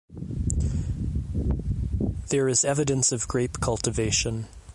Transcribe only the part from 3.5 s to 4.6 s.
cultivation.